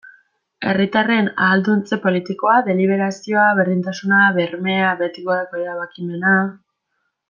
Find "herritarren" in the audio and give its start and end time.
0.69-1.29